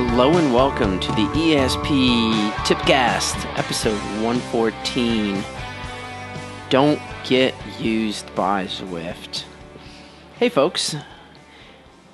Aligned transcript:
Hello 0.00 0.38
and 0.38 0.54
welcome 0.54 1.00
to 1.00 1.08
the 1.08 1.26
ESP 1.34 2.50
Tipcast, 2.52 3.34
episode 3.58 3.98
114. 4.22 5.42
Don't 6.70 7.02
get 7.24 7.52
used 7.80 8.32
by 8.36 8.66
Zwift. 8.66 9.42
Hey, 10.38 10.50
folks. 10.50 10.94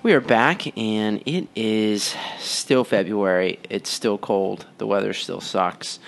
We 0.02 0.14
are 0.14 0.22
back, 0.22 0.78
and 0.78 1.22
it 1.26 1.48
is 1.54 2.16
still 2.38 2.84
February. 2.84 3.60
It's 3.68 3.90
still 3.90 4.16
cold. 4.16 4.64
The 4.78 4.86
weather 4.86 5.12
still 5.12 5.42
sucks. 5.42 5.98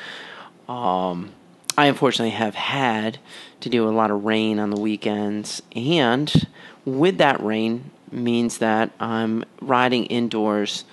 Um, 0.70 1.34
I 1.76 1.88
unfortunately 1.88 2.30
have 2.30 2.54
had 2.54 3.18
to 3.60 3.68
do 3.68 3.86
a 3.86 3.90
lot 3.90 4.10
of 4.10 4.24
rain 4.24 4.58
on 4.58 4.70
the 4.70 4.80
weekends, 4.80 5.60
and 5.72 6.46
with 6.86 7.18
that 7.18 7.38
rain 7.44 7.90
means 8.10 8.58
that 8.58 8.92
I'm 8.98 9.44
riding 9.60 10.06
indoors 10.06 10.84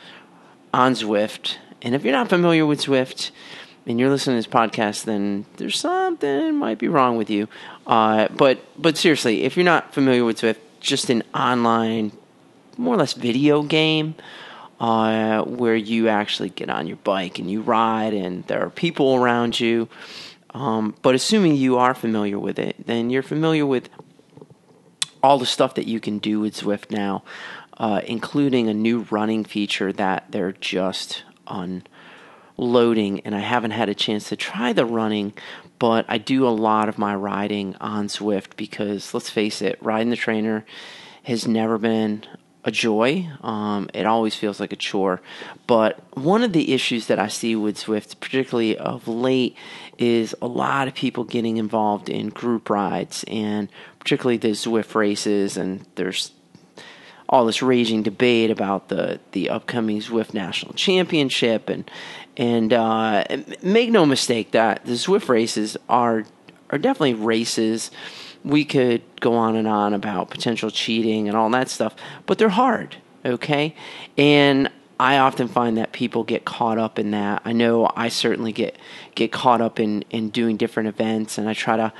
on 0.73 0.93
Zwift. 0.93 1.57
And 1.81 1.93
if 1.95 2.03
you're 2.03 2.13
not 2.13 2.29
familiar 2.29 2.65
with 2.65 2.81
Zwift 2.81 3.31
and 3.85 3.99
you're 3.99 4.09
listening 4.09 4.41
to 4.41 4.47
this 4.47 4.53
podcast, 4.53 5.03
then 5.05 5.45
there's 5.57 5.79
something 5.79 6.55
might 6.55 6.79
be 6.79 6.87
wrong 6.87 7.17
with 7.17 7.29
you. 7.29 7.47
Uh, 7.85 8.27
but 8.29 8.59
but 8.81 8.97
seriously, 8.97 9.43
if 9.43 9.55
you're 9.55 9.65
not 9.65 9.93
familiar 9.93 10.25
with 10.25 10.39
Zwift, 10.41 10.57
just 10.79 11.09
an 11.09 11.23
online, 11.33 12.11
more 12.77 12.95
or 12.95 12.97
less 12.97 13.13
video 13.13 13.63
game. 13.63 14.15
Uh, 14.79 15.43
where 15.43 15.75
you 15.75 16.09
actually 16.09 16.49
get 16.49 16.69
on 16.69 16.87
your 16.87 16.97
bike 16.97 17.39
and 17.39 17.49
you 17.49 17.61
ride, 17.61 18.13
and 18.13 18.45
there 18.47 18.61
are 18.65 18.69
people 18.69 19.15
around 19.15 19.57
you. 19.57 19.87
Um, 20.53 20.95
but 21.01 21.15
assuming 21.15 21.55
you 21.55 21.77
are 21.77 21.93
familiar 21.93 22.37
with 22.37 22.59
it, 22.59 22.75
then 22.85 23.09
you're 23.09 23.23
familiar 23.23 23.65
with 23.65 23.87
all 25.23 25.37
the 25.37 25.45
stuff 25.45 25.75
that 25.75 25.87
you 25.87 25.99
can 26.01 26.19
do 26.19 26.41
with 26.41 26.55
Zwift 26.55 26.91
now, 26.91 27.23
uh, 27.77 28.01
including 28.05 28.67
a 28.67 28.73
new 28.73 29.05
running 29.09 29.43
feature 29.43 29.91
that 29.93 30.25
they're 30.29 30.51
just 30.51 31.23
unloading. 31.47 33.21
And 33.21 33.35
I 33.35 33.39
haven't 33.39 33.71
had 33.71 33.89
a 33.89 33.95
chance 33.95 34.29
to 34.29 34.35
try 34.35 34.73
the 34.73 34.85
running, 34.85 35.33
but 35.79 36.05
I 36.07 36.17
do 36.17 36.47
a 36.47 36.49
lot 36.49 36.89
of 36.89 36.97
my 36.97 37.15
riding 37.15 37.75
on 37.81 38.07
Zwift 38.07 38.55
because 38.55 39.13
let's 39.13 39.29
face 39.29 39.61
it, 39.61 39.77
riding 39.81 40.09
the 40.09 40.15
trainer 40.15 40.65
has 41.23 41.47
never 41.47 41.77
been 41.77 42.25
a 42.65 42.71
joy. 42.71 43.29
Um, 43.41 43.89
it 43.93 44.05
always 44.05 44.35
feels 44.35 44.59
like 44.59 44.71
a 44.71 44.77
chore. 44.77 45.21
But 45.67 45.99
one 46.17 46.43
of 46.43 46.53
the 46.53 46.73
issues 46.73 47.07
that 47.07 47.19
I 47.19 47.27
see 47.27 47.55
with 47.55 47.77
Zwift, 47.77 48.19
particularly 48.19 48.77
of 48.77 49.07
late, 49.07 49.57
is 49.97 50.35
a 50.41 50.47
lot 50.47 50.87
of 50.87 50.93
people 50.93 51.23
getting 51.23 51.57
involved 51.57 52.09
in 52.09 52.29
group 52.29 52.69
rides 52.69 53.25
and 53.27 53.69
particularly 53.99 54.37
the 54.37 54.49
Zwift 54.49 54.95
races. 54.95 55.57
And 55.57 55.85
there's 55.95 56.31
all 57.33 57.45
this 57.45 57.63
raging 57.63 58.03
debate 58.03 58.51
about 58.51 58.89
the, 58.89 59.19
the 59.31 59.49
upcoming 59.49 59.99
Zwift 59.99 60.35
National 60.35 60.71
Championship. 60.73 61.67
And, 61.67 61.89
and 62.37 62.71
uh, 62.71 63.23
make 63.63 63.89
no 63.89 64.05
mistake 64.05 64.51
that 64.51 64.85
the 64.85 64.91
Zwift 64.91 65.27
races 65.29 65.75
are, 65.89 66.25
are 66.69 66.77
definitely 66.77 67.15
races 67.15 67.89
we 68.43 68.63
could 68.63 69.01
go 69.19 69.33
on 69.33 69.55
and 69.55 69.67
on 69.67 69.95
about 69.95 70.29
potential 70.29 70.69
cheating 70.69 71.27
and 71.27 71.35
all 71.35 71.49
that 71.49 71.69
stuff, 71.69 71.95
but 72.27 72.37
they're 72.37 72.49
hard, 72.49 72.97
okay? 73.25 73.73
And 74.15 74.69
I 74.99 75.17
often 75.17 75.47
find 75.47 75.77
that 75.79 75.91
people 75.91 76.23
get 76.23 76.45
caught 76.45 76.77
up 76.77 76.99
in 76.99 77.09
that. 77.11 77.41
I 77.45 77.51
know 77.51 77.89
I 77.95 78.09
certainly 78.09 78.51
get 78.51 78.77
get 79.15 79.31
caught 79.31 79.59
up 79.59 79.79
in 79.79 80.03
in 80.11 80.29
doing 80.29 80.55
different 80.55 80.87
events 80.87 81.37
and 81.37 81.49
I 81.49 81.53
try 81.53 81.77
to 81.77 81.93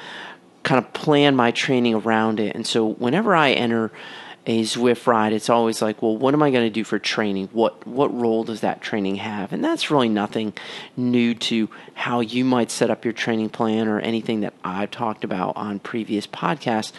kind 0.63 0.77
of 0.77 0.93
plan 0.93 1.35
my 1.35 1.51
training 1.51 1.95
around 1.95 2.39
it. 2.39 2.55
And 2.55 2.67
so 2.67 2.88
whenever 2.88 3.35
I 3.35 3.51
enter 3.51 3.91
a 4.45 4.63
Zwift 4.63 5.07
ride, 5.07 5.31
it's 5.31 5.49
always 5.49 5.81
like, 5.81 6.01
well, 6.01 6.17
what 6.17 6.33
am 6.33 6.43
I 6.43 6.51
going 6.51 6.65
to 6.65 6.69
do 6.69 6.83
for 6.83 6.99
training? 6.99 7.49
What 7.53 7.87
what 7.87 8.13
role 8.13 8.43
does 8.43 8.61
that 8.61 8.81
training 8.81 9.15
have? 9.15 9.53
And 9.53 9.63
that's 9.63 9.89
really 9.89 10.09
nothing 10.09 10.53
new 10.97 11.33
to 11.35 11.69
how 11.93 12.19
you 12.19 12.43
might 12.43 12.69
set 12.69 12.89
up 12.89 13.05
your 13.05 13.13
training 13.13 13.49
plan 13.49 13.87
or 13.87 13.99
anything 13.99 14.41
that 14.41 14.53
I've 14.63 14.91
talked 14.91 15.23
about 15.23 15.55
on 15.55 15.79
previous 15.79 16.27
podcasts. 16.27 16.91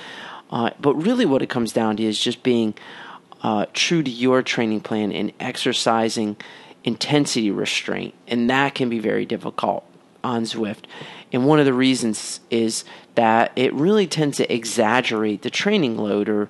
Uh, 0.50 0.70
but 0.80 0.94
really, 0.94 1.26
what 1.26 1.42
it 1.42 1.50
comes 1.50 1.72
down 1.72 1.96
to 1.98 2.02
is 2.02 2.18
just 2.18 2.42
being 2.42 2.74
uh, 3.42 3.66
true 3.74 4.02
to 4.02 4.10
your 4.10 4.42
training 4.42 4.80
plan 4.80 5.12
and 5.12 5.32
exercising 5.38 6.36
intensity 6.82 7.50
restraint, 7.50 8.14
and 8.26 8.48
that 8.48 8.74
can 8.74 8.88
be 8.88 8.98
very 8.98 9.26
difficult 9.26 9.84
on 10.22 10.44
Zwift. 10.44 10.84
And 11.32 11.46
one 11.46 11.58
of 11.58 11.66
the 11.66 11.74
reasons 11.74 12.40
is 12.48 12.84
that 13.16 13.52
it 13.56 13.72
really 13.74 14.06
tends 14.06 14.38
to 14.38 14.52
exaggerate 14.52 15.42
the 15.42 15.50
training 15.50 15.98
load 15.98 16.28
or 16.28 16.48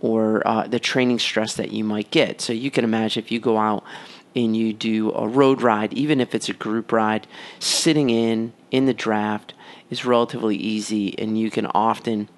or 0.00 0.46
uh, 0.46 0.66
the 0.66 0.78
training 0.78 1.18
stress 1.18 1.54
that 1.54 1.72
you 1.72 1.84
might 1.84 2.10
get. 2.10 2.40
So 2.40 2.52
you 2.52 2.70
can 2.70 2.84
imagine 2.84 3.22
if 3.22 3.32
you 3.32 3.40
go 3.40 3.58
out 3.58 3.84
and 4.34 4.56
you 4.56 4.72
do 4.72 5.12
a 5.12 5.26
road 5.26 5.62
ride, 5.62 5.92
even 5.94 6.20
if 6.20 6.34
it's 6.34 6.48
a 6.48 6.52
group 6.52 6.92
ride, 6.92 7.26
sitting 7.58 8.10
in 8.10 8.52
in 8.70 8.86
the 8.86 8.94
draft 8.94 9.54
is 9.88 10.04
relatively 10.04 10.56
easy, 10.56 11.18
and 11.18 11.38
you 11.38 11.50
can 11.50 11.66
often 11.66 12.28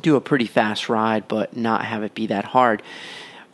do 0.00 0.16
a 0.16 0.20
pretty 0.20 0.46
fast 0.46 0.88
ride, 0.88 1.28
but 1.28 1.56
not 1.56 1.84
have 1.84 2.02
it 2.02 2.14
be 2.14 2.26
that 2.26 2.46
hard. 2.46 2.82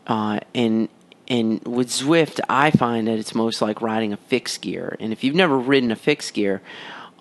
Uh, 0.07 0.41
and 0.55 0.89
and 1.27 1.63
with 1.67 1.89
Zwift, 1.89 2.41
I 2.49 2.71
find 2.71 3.07
that 3.07 3.19
it's 3.19 3.35
most 3.35 3.61
like 3.61 3.83
riding 3.83 4.15
a 4.15 4.17
fixed 4.17 4.63
gear. 4.63 4.97
And 4.99 5.13
if 5.13 5.23
you've 5.23 5.35
never 5.35 5.59
ridden 5.59 5.91
a 5.91 5.97
fixed 5.97 6.33
gear, 6.33 6.63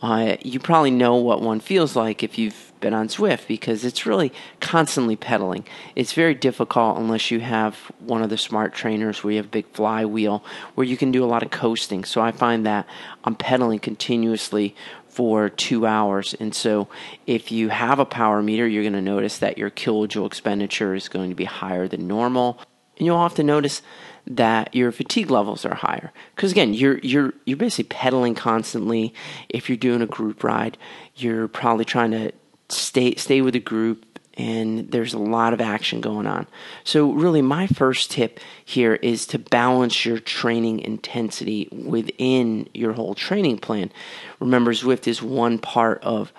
uh, 0.01 0.37
you 0.43 0.59
probably 0.59 0.91
know 0.91 1.15
what 1.15 1.41
one 1.41 1.59
feels 1.59 1.95
like 1.95 2.21
if 2.21 2.37
you've 2.37 2.71
been 2.79 2.93
on 2.93 3.07
Zwift 3.07 3.47
because 3.47 3.83
it's 3.83 4.05
really 4.05 4.31
constantly 4.59 5.15
pedaling. 5.15 5.65
It's 5.95 6.13
very 6.13 6.35
difficult 6.35 6.97
unless 6.97 7.31
you 7.31 7.39
have 7.39 7.75
one 7.99 8.21
of 8.21 8.29
the 8.29 8.37
smart 8.37 8.73
trainers 8.73 9.23
where 9.23 9.31
you 9.31 9.37
have 9.37 9.47
a 9.47 9.49
big 9.49 9.65
flywheel 9.73 10.43
where 10.75 10.85
you 10.85 10.97
can 10.97 11.11
do 11.11 11.23
a 11.23 11.25
lot 11.25 11.41
of 11.41 11.49
coasting. 11.49 12.03
So 12.03 12.21
I 12.21 12.31
find 12.31 12.65
that 12.65 12.85
I'm 13.23 13.35
pedaling 13.35 13.79
continuously 13.79 14.75
for 15.07 15.49
two 15.49 15.87
hours. 15.87 16.35
And 16.35 16.53
so 16.53 16.87
if 17.25 17.51
you 17.51 17.69
have 17.69 17.97
a 17.97 18.05
power 18.05 18.43
meter, 18.43 18.67
you're 18.67 18.83
going 18.83 18.93
to 18.93 19.01
notice 19.01 19.39
that 19.39 19.57
your 19.57 19.71
kilojoule 19.71 20.27
expenditure 20.27 20.93
is 20.93 21.09
going 21.09 21.29
to 21.29 21.35
be 21.35 21.45
higher 21.45 21.87
than 21.87 22.07
normal. 22.07 22.59
And 22.97 23.05
you'll 23.05 23.17
often 23.17 23.45
notice 23.45 23.81
that 24.25 24.75
your 24.75 24.91
fatigue 24.91 25.31
levels 25.31 25.65
are 25.65 25.75
higher. 25.75 26.11
Because 26.35 26.51
again 26.51 26.73
you're 26.73 26.97
you're 26.99 27.33
you're 27.45 27.57
basically 27.57 27.85
pedaling 27.85 28.35
constantly. 28.35 29.13
If 29.49 29.69
you're 29.69 29.77
doing 29.77 30.01
a 30.01 30.07
group 30.07 30.43
ride 30.43 30.77
you're 31.15 31.47
probably 31.47 31.85
trying 31.85 32.11
to 32.11 32.31
stay 32.69 33.15
stay 33.15 33.41
with 33.41 33.55
a 33.55 33.59
group 33.59 34.05
and 34.37 34.91
there's 34.91 35.15
a 35.15 35.19
lot 35.19 35.53
of 35.53 35.59
action 35.59 35.99
going 35.99 36.27
on. 36.27 36.45
So 36.83 37.11
really 37.11 37.41
my 37.41 37.65
first 37.67 38.11
tip 38.11 38.39
here 38.63 38.95
is 38.95 39.25
to 39.27 39.39
balance 39.39 40.05
your 40.05 40.19
training 40.19 40.79
intensity 40.81 41.67
within 41.71 42.69
your 42.73 42.93
whole 42.93 43.15
training 43.15 43.57
plan. 43.59 43.91
Remember 44.39 44.73
zwift 44.73 45.07
is 45.07 45.21
one 45.23 45.57
part 45.57 46.03
of 46.03 46.31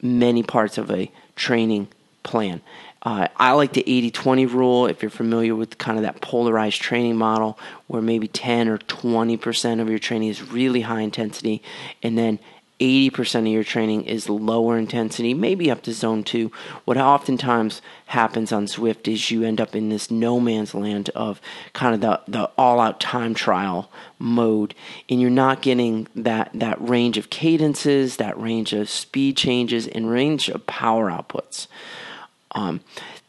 many 0.00 0.42
parts 0.42 0.78
of 0.78 0.90
a 0.90 1.10
training 1.34 1.88
plan 2.22 2.60
uh, 3.02 3.28
I 3.36 3.52
like 3.52 3.72
the 3.72 3.84
80 3.86 4.10
20 4.10 4.46
rule 4.46 4.86
if 4.86 5.02
you're 5.02 5.10
familiar 5.10 5.54
with 5.54 5.78
kind 5.78 5.96
of 5.96 6.04
that 6.04 6.20
polarized 6.20 6.82
training 6.82 7.16
model 7.16 7.58
where 7.86 8.02
maybe 8.02 8.28
10 8.28 8.68
or 8.68 8.78
20% 8.78 9.80
of 9.80 9.88
your 9.88 9.98
training 9.98 10.28
is 10.28 10.50
really 10.50 10.82
high 10.82 11.00
intensity 11.00 11.62
and 12.02 12.18
then 12.18 12.38
80% 12.78 13.40
of 13.40 13.46
your 13.46 13.64
training 13.64 14.04
is 14.04 14.30
lower 14.30 14.78
intensity, 14.78 15.34
maybe 15.34 15.70
up 15.70 15.82
to 15.82 15.92
zone 15.92 16.24
two. 16.24 16.50
What 16.86 16.96
oftentimes 16.96 17.82
happens 18.06 18.52
on 18.52 18.64
Zwift 18.64 19.06
is 19.06 19.30
you 19.30 19.44
end 19.44 19.60
up 19.60 19.76
in 19.76 19.90
this 19.90 20.10
no 20.10 20.40
man's 20.40 20.74
land 20.74 21.10
of 21.10 21.42
kind 21.74 21.94
of 21.94 22.00
the, 22.00 22.20
the 22.26 22.50
all 22.56 22.80
out 22.80 22.98
time 22.98 23.34
trial 23.34 23.90
mode, 24.18 24.74
and 25.10 25.20
you're 25.20 25.28
not 25.28 25.60
getting 25.60 26.08
that, 26.16 26.50
that 26.54 26.80
range 26.80 27.18
of 27.18 27.28
cadences, 27.28 28.16
that 28.16 28.40
range 28.40 28.72
of 28.72 28.88
speed 28.88 29.36
changes, 29.36 29.86
and 29.86 30.10
range 30.10 30.48
of 30.48 30.66
power 30.66 31.10
outputs. 31.10 31.66
Um, 32.52 32.80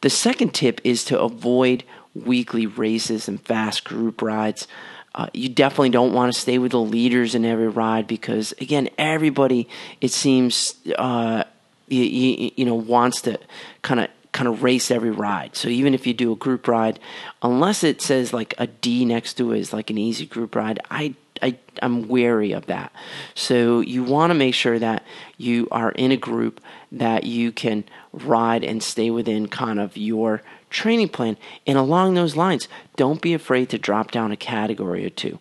the 0.01 0.09
second 0.09 0.53
tip 0.53 0.81
is 0.83 1.05
to 1.05 1.19
avoid 1.19 1.83
weekly 2.13 2.65
races 2.65 3.27
and 3.27 3.39
fast 3.41 3.83
group 3.83 4.21
rides. 4.21 4.67
Uh, 5.13 5.27
you 5.33 5.49
definitely 5.49 5.89
don't 5.89 6.13
want 6.13 6.33
to 6.33 6.39
stay 6.39 6.57
with 6.57 6.71
the 6.71 6.79
leaders 6.79 7.35
in 7.35 7.43
every 7.43 7.67
ride 7.67 8.07
because, 8.07 8.53
again, 8.61 8.89
everybody 8.97 9.67
it 9.99 10.11
seems 10.11 10.75
uh, 10.97 11.43
you, 11.87 12.03
you, 12.03 12.51
you 12.55 12.65
know 12.65 12.75
wants 12.75 13.21
to 13.21 13.37
kind 13.81 13.99
of 13.99 14.07
kind 14.31 14.47
of 14.47 14.63
race 14.63 14.91
every 14.91 15.11
ride. 15.11 15.55
So 15.55 15.67
even 15.67 15.93
if 15.93 16.07
you 16.07 16.13
do 16.13 16.31
a 16.31 16.37
group 16.37 16.67
ride, 16.67 16.99
unless 17.41 17.83
it 17.83 18.01
says 18.01 18.33
like 18.33 18.53
a 18.57 18.67
D 18.67 19.05
next 19.05 19.35
to 19.35 19.51
it 19.51 19.59
is 19.59 19.73
like 19.73 19.89
an 19.89 19.97
easy 19.97 20.25
group 20.25 20.55
ride, 20.55 20.79
I 20.89 21.15
I, 21.41 21.57
I'm 21.81 22.07
wary 22.07 22.51
of 22.51 22.67
that. 22.67 22.93
So 23.33 23.79
you 23.79 24.03
want 24.03 24.29
to 24.29 24.35
make 24.35 24.53
sure 24.53 24.77
that 24.77 25.03
you 25.37 25.67
are 25.71 25.91
in 25.91 26.11
a 26.11 26.17
group 26.17 26.61
that 26.91 27.23
you 27.23 27.51
can 27.51 27.83
ride 28.13 28.63
and 28.63 28.83
stay 28.83 29.09
within 29.09 29.47
kind 29.47 29.79
of 29.79 29.97
your 29.97 30.43
training 30.69 31.09
plan. 31.09 31.37
And 31.65 31.77
along 31.77 32.13
those 32.13 32.35
lines, 32.35 32.67
don't 32.95 33.21
be 33.21 33.33
afraid 33.33 33.69
to 33.69 33.79
drop 33.79 34.11
down 34.11 34.31
a 34.31 34.37
category 34.37 35.03
or 35.05 35.09
two. 35.09 35.39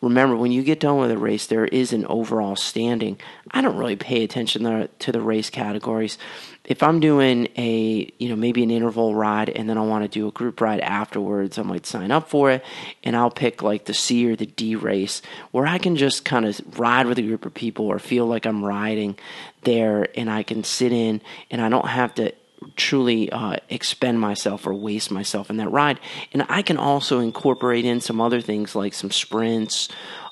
Remember 0.00 0.36
when 0.36 0.52
you 0.52 0.62
get 0.62 0.80
done 0.80 0.98
with 0.98 1.10
a 1.10 1.18
race, 1.18 1.46
there 1.46 1.64
is 1.64 1.92
an 1.92 2.06
overall 2.06 2.56
standing. 2.56 3.18
I 3.50 3.60
don't 3.60 3.76
really 3.76 3.96
pay 3.96 4.22
attention 4.24 4.64
to, 4.64 4.88
to 4.88 5.12
the 5.12 5.20
race 5.20 5.50
categories. 5.50 6.18
If 6.64 6.82
I'm 6.82 7.00
doing 7.00 7.48
a, 7.56 8.12
you 8.18 8.28
know, 8.28 8.36
maybe 8.36 8.62
an 8.62 8.70
interval 8.70 9.14
ride 9.14 9.48
and 9.48 9.68
then 9.68 9.78
I 9.78 9.82
want 9.82 10.04
to 10.04 10.08
do 10.08 10.28
a 10.28 10.30
group 10.30 10.60
ride 10.60 10.80
afterwards, 10.80 11.58
I 11.58 11.62
might 11.62 11.86
sign 11.86 12.10
up 12.10 12.28
for 12.28 12.50
it 12.50 12.64
and 13.02 13.16
I'll 13.16 13.30
pick 13.30 13.62
like 13.62 13.86
the 13.86 13.94
C 13.94 14.30
or 14.30 14.36
the 14.36 14.46
D 14.46 14.76
race 14.76 15.22
where 15.50 15.66
I 15.66 15.78
can 15.78 15.96
just 15.96 16.24
kind 16.24 16.44
of 16.44 16.78
ride 16.78 17.06
with 17.06 17.18
a 17.18 17.22
group 17.22 17.46
of 17.46 17.54
people 17.54 17.86
or 17.86 17.98
feel 17.98 18.26
like 18.26 18.44
I'm 18.44 18.64
riding 18.64 19.18
there 19.62 20.08
and 20.14 20.30
I 20.30 20.42
can 20.42 20.62
sit 20.62 20.92
in 20.92 21.22
and 21.50 21.62
I 21.62 21.70
don't 21.70 21.88
have 21.88 22.14
to 22.16 22.34
truly 22.76 23.30
uh, 23.30 23.56
expend 23.68 24.20
myself 24.20 24.66
or 24.66 24.74
waste 24.74 25.10
myself 25.10 25.50
in 25.50 25.56
that 25.58 25.70
ride. 25.70 26.00
And 26.32 26.44
I 26.48 26.62
can 26.62 26.76
also 26.76 27.20
incorporate 27.20 27.84
in 27.84 28.00
some 28.00 28.20
other 28.20 28.40
things 28.40 28.74
like 28.74 28.94
some 28.94 29.10
sprints 29.10 29.88